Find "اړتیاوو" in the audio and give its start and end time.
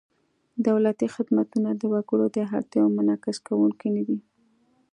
2.57-2.95